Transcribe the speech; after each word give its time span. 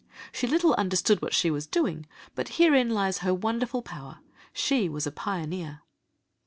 She 0.31 0.47
little 0.47 0.73
understood 0.79 1.21
what 1.21 1.31
she 1.31 1.51
was 1.51 1.67
doing, 1.67 2.07
but 2.33 2.49
herein 2.57 2.89
lies 2.89 3.19
her 3.19 3.35
wonderful 3.35 3.83
power, 3.83 4.17
she 4.51 4.89
was 4.89 5.05
a 5.05 5.11
pioneer. 5.11 5.83